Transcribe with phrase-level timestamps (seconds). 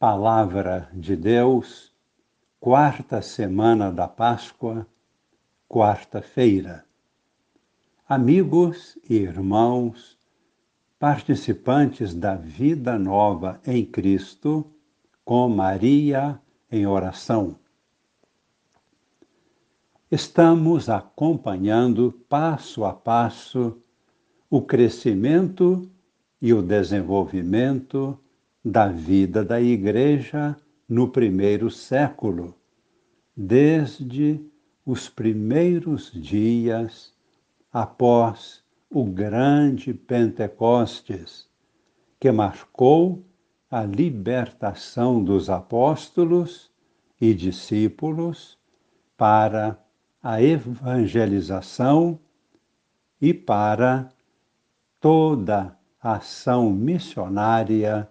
[0.00, 1.92] Palavra de Deus,
[2.58, 4.86] quarta semana da Páscoa,
[5.68, 6.86] quarta-feira.
[8.08, 10.16] Amigos e irmãos,
[10.98, 14.64] participantes da vida nova em Cristo,
[15.22, 16.40] com Maria
[16.72, 17.56] em oração.
[20.10, 23.76] Estamos acompanhando passo a passo
[24.48, 25.86] o crescimento
[26.40, 28.18] e o desenvolvimento
[28.64, 30.56] da vida da Igreja
[30.88, 32.54] no primeiro século,
[33.36, 34.40] desde
[34.84, 37.14] os primeiros dias
[37.72, 41.48] após o grande Pentecostes,
[42.18, 43.24] que marcou
[43.70, 46.70] a libertação dos apóstolos
[47.20, 48.58] e discípulos
[49.16, 49.78] para
[50.22, 52.18] a evangelização
[53.20, 54.08] e para
[55.00, 58.08] toda a ação missionária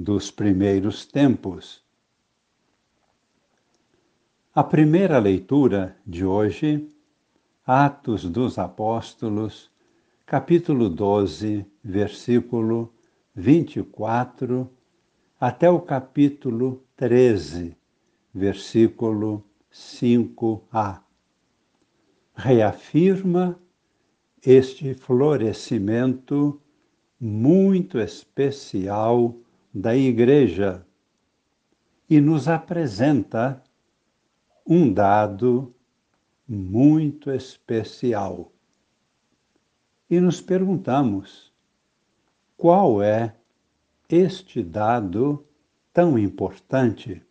[0.00, 1.82] dos primeiros tempos.
[4.54, 6.88] A primeira leitura de hoje,
[7.66, 9.68] Atos dos Apóstolos,
[10.24, 12.94] capítulo 12, versículo
[13.34, 14.70] 24,
[15.40, 17.76] até o capítulo 13,
[18.32, 21.00] versículo 5a.
[22.36, 23.58] Reafirma
[24.40, 26.62] este florescimento
[27.18, 29.34] muito especial
[29.78, 30.84] da Igreja
[32.10, 33.62] e nos apresenta
[34.66, 35.72] um dado
[36.48, 38.50] muito especial.
[40.10, 41.52] E nos perguntamos:
[42.56, 43.36] qual é
[44.08, 45.46] este dado
[45.92, 47.22] tão importante?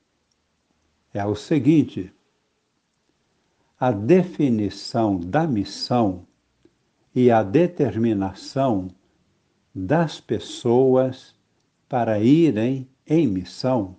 [1.14, 2.14] É o seguinte:
[3.78, 6.26] a definição da missão
[7.14, 8.88] e a determinação
[9.76, 11.37] das pessoas
[11.88, 13.98] para irem em missão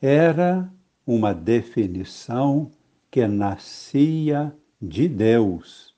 [0.00, 0.70] era
[1.06, 2.70] uma definição
[3.10, 5.94] que nascia de Deus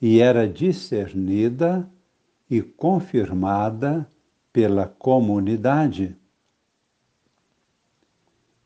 [0.00, 1.90] e era discernida
[2.48, 4.08] e confirmada
[4.52, 6.16] pela comunidade.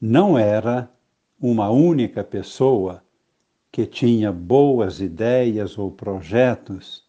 [0.01, 0.93] Não era
[1.41, 3.03] uma única pessoa
[3.71, 7.09] que tinha boas ideias ou projetos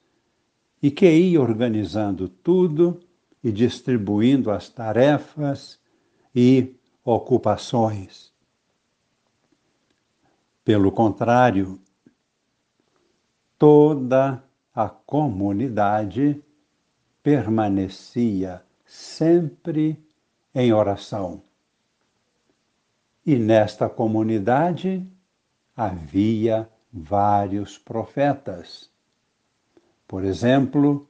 [0.82, 3.00] e que ia organizando tudo
[3.44, 5.80] e distribuindo as tarefas
[6.34, 8.32] e ocupações.
[10.64, 11.80] Pelo contrário,
[13.58, 14.42] toda
[14.74, 16.42] a comunidade
[17.22, 20.02] permanecia sempre
[20.56, 21.42] em oração.
[23.26, 25.06] E nesta comunidade
[25.76, 28.90] havia vários profetas.
[30.08, 31.08] Por exemplo,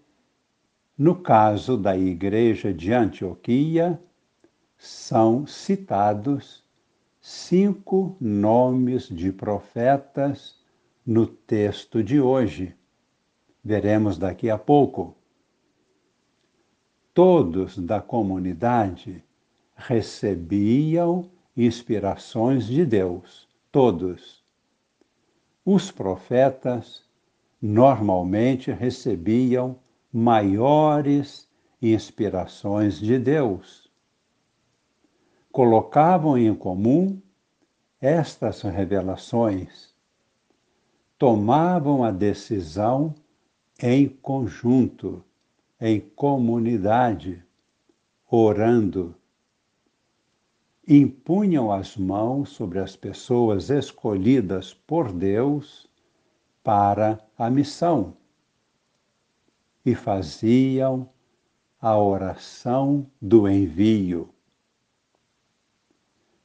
[0.97, 3.99] no caso da igreja de Antioquia,
[4.77, 6.63] são citados
[7.19, 10.59] cinco nomes de profetas
[11.05, 12.75] no texto de hoje.
[13.63, 15.15] Veremos daqui a pouco.
[17.13, 19.23] Todos da comunidade
[19.75, 24.43] recebiam inspirações de Deus, todos.
[25.65, 27.03] Os profetas
[27.61, 29.79] normalmente recebiam
[30.13, 31.49] maiores
[31.81, 33.91] inspirações de Deus.
[35.51, 37.19] Colocavam em comum
[37.99, 39.91] estas revelações,
[41.17, 43.15] tomavam a decisão
[43.81, 45.23] em conjunto,
[45.81, 47.43] em comunidade,
[48.29, 49.15] orando.
[50.87, 55.89] Impunham as mãos sobre as pessoas escolhidas por Deus
[56.61, 58.15] para a missão
[59.85, 61.09] e faziam
[61.79, 64.29] a oração do envio.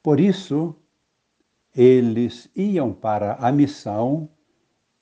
[0.03, 0.75] Por isso,
[1.75, 4.29] eles iam para a missão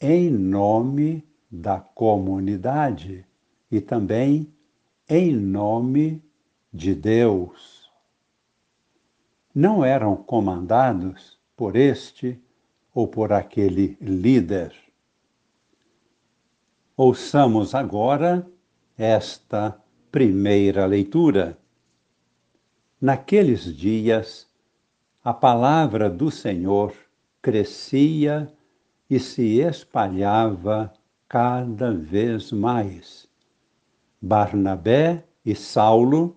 [0.01, 3.25] em nome da comunidade
[3.71, 4.53] e também
[5.09, 6.23] em nome
[6.73, 7.91] de Deus.
[9.55, 12.39] Não eram comandados por este
[12.93, 14.86] ou por aquele líder
[16.99, 18.51] Ouçamos agora
[18.97, 19.79] esta
[20.11, 21.59] primeira leitura.
[22.99, 24.49] Naqueles dias,
[25.23, 26.95] a palavra do Senhor
[27.43, 28.51] crescia
[29.11, 30.91] e se espalhava
[31.29, 33.29] cada vez mais.
[34.19, 36.35] Barnabé e Saulo,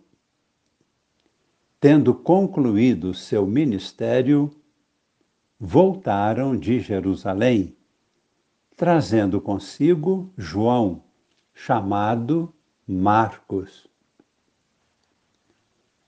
[1.79, 4.51] tendo concluído seu ministério,
[5.57, 7.78] voltaram de Jerusalém
[8.79, 11.03] trazendo consigo João,
[11.53, 12.55] chamado
[12.87, 13.89] Marcos.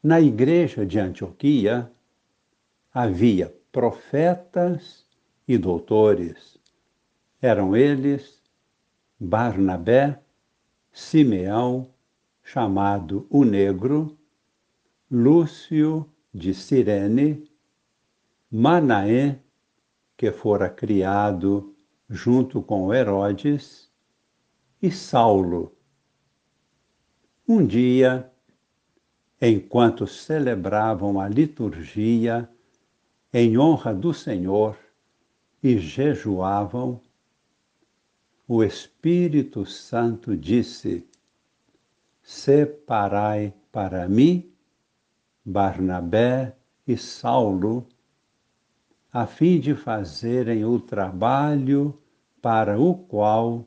[0.02, 1.92] Na igreja de Antioquia
[2.94, 5.06] havia profetas
[5.46, 6.58] e doutores.
[7.42, 8.42] Eram eles
[9.20, 10.18] Barnabé,
[10.94, 11.90] Simeão,
[12.42, 14.18] chamado o Negro,
[15.12, 17.52] Lúcio de Cirene,
[18.50, 19.40] Manaé,
[20.16, 21.71] que fora criado
[22.12, 23.90] junto com Herodes,
[24.82, 25.74] e Saulo.
[27.48, 28.30] Um dia,
[29.42, 32.50] enquanto celebravam a liturgia
[33.34, 34.78] em honra do Senhor
[35.64, 37.00] e jejuavam,
[38.46, 41.08] o Espírito Santo disse:
[42.22, 44.52] Separai para mim
[45.46, 47.88] Barnabé e Saulo,
[49.14, 52.01] a fim de fazerem o trabalho
[52.42, 53.66] para o qual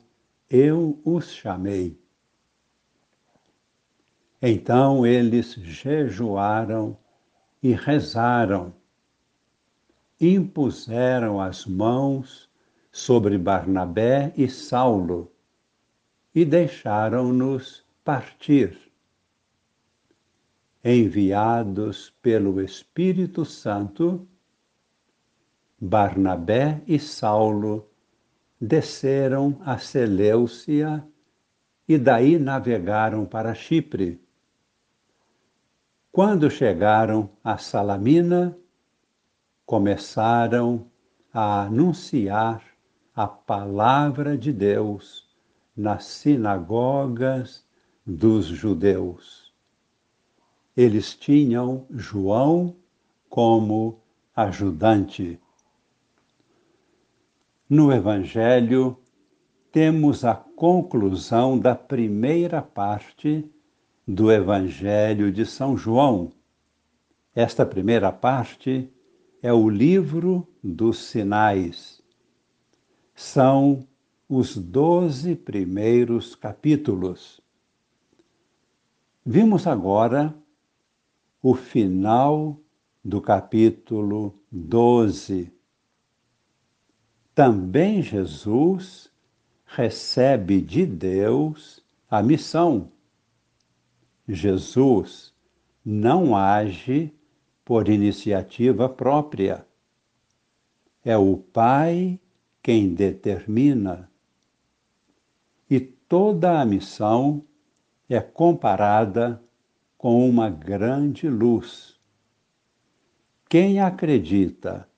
[0.49, 1.97] eu os chamei.
[4.41, 6.97] Então eles jejuaram
[7.63, 8.73] e rezaram,
[10.19, 12.49] impuseram as mãos
[12.91, 15.31] sobre Barnabé e Saulo
[16.33, 18.77] e deixaram-nos partir.
[20.83, 24.27] Enviados pelo Espírito Santo,
[25.79, 27.89] Barnabé e Saulo
[28.65, 31.05] desceram a Seleucia
[31.87, 34.25] e daí navegaram para Chipre
[36.15, 38.57] quando chegaram a Salamina,
[39.65, 40.89] começaram
[41.33, 42.63] a anunciar
[43.13, 45.27] a palavra de Deus
[45.75, 47.65] nas sinagogas
[48.05, 49.53] dos judeus.
[50.77, 52.77] Eles tinham João
[53.27, 53.99] como
[54.33, 55.37] ajudante.
[57.67, 58.95] No Evangelho,
[59.71, 63.43] temos a conclusão da primeira parte
[64.07, 66.31] do Evangelho de São João.
[67.33, 68.87] Esta primeira parte
[69.41, 72.03] é o livro dos sinais.
[73.15, 73.87] São
[74.29, 77.41] os doze primeiros capítulos.
[79.25, 80.35] Vimos agora
[81.41, 82.59] o final
[83.03, 85.54] do capítulo 12.
[87.35, 89.11] Também Jesus
[89.65, 92.91] recebe de Deus a missão
[94.27, 95.33] Jesus
[95.83, 97.13] não age
[97.63, 99.65] por iniciativa própria.
[101.03, 102.19] É o Pai
[102.63, 104.09] quem determina.
[105.69, 107.45] E toda a missão
[108.09, 109.41] é comparada
[109.97, 111.99] com uma grande luz.
[113.47, 114.89] Quem acredita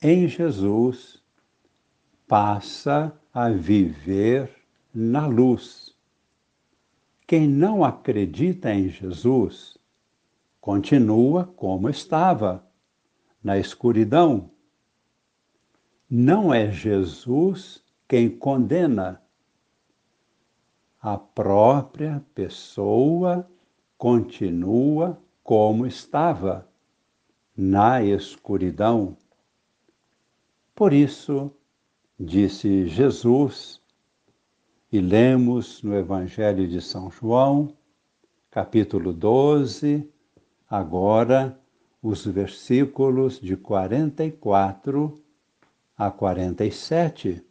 [0.00, 1.17] em Jesus
[2.28, 4.54] passa a viver
[4.94, 5.96] na luz.
[7.26, 9.78] Quem não acredita em Jesus
[10.60, 12.62] continua como estava,
[13.42, 14.50] na escuridão.
[16.10, 19.22] Não é Jesus quem condena.
[21.00, 23.48] A própria pessoa
[23.96, 26.68] continua como estava,
[27.56, 29.16] na escuridão.
[30.74, 31.52] Por isso,
[32.18, 33.80] disse Jesus
[34.90, 37.76] e lemos no Evangelho de São João,
[38.50, 40.10] capítulo 12,
[40.68, 41.58] agora
[42.02, 45.22] os versículos de 44
[45.96, 47.44] a 47.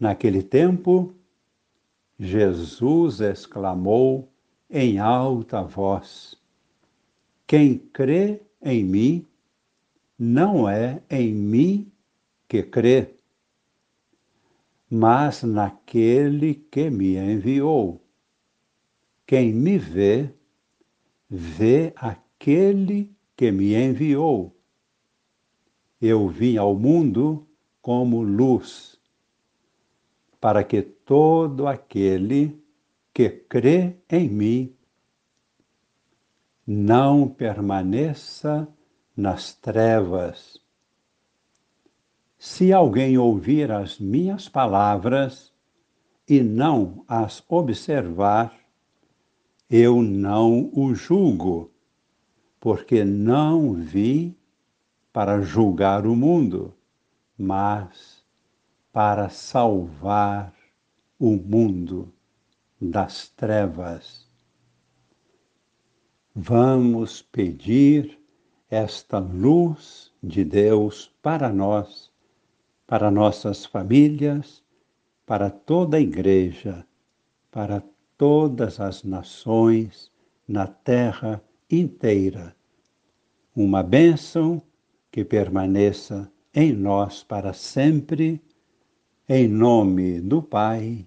[0.00, 1.14] Naquele tempo,
[2.18, 4.30] Jesus exclamou
[4.70, 6.34] em alta voz:
[7.46, 9.26] Quem crê em mim,
[10.18, 11.92] não é em mim
[12.48, 13.14] que crê,
[14.88, 18.00] mas naquele que me enviou.
[19.26, 20.32] Quem me vê,
[21.28, 24.56] vê aquele que me enviou.
[26.00, 27.46] Eu vim ao mundo
[27.82, 29.00] como luz,
[30.40, 32.62] para que todo aquele
[33.12, 34.76] que crê em mim
[36.66, 38.68] não permaneça
[39.16, 40.60] nas trevas
[42.56, 45.52] se alguém ouvir as minhas palavras
[46.26, 48.50] e não as observar,
[49.68, 51.70] eu não o julgo,
[52.58, 54.34] porque não vim
[55.12, 56.74] para julgar o mundo,
[57.36, 58.24] mas
[58.90, 60.54] para salvar
[61.18, 62.10] o mundo
[62.80, 64.26] das trevas.
[66.34, 68.18] Vamos pedir
[68.70, 72.15] esta luz de Deus para nós
[72.86, 74.62] para nossas famílias,
[75.24, 76.86] para toda a Igreja,
[77.50, 77.82] para
[78.16, 80.10] todas as nações
[80.46, 82.54] na terra inteira.
[83.54, 84.62] Uma bênção
[85.10, 88.40] que permaneça em nós para sempre,
[89.28, 91.06] em nome do Pai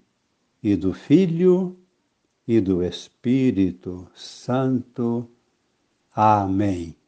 [0.61, 1.77] e do Filho
[2.47, 5.29] e do Espírito Santo.
[6.13, 6.98] Amém.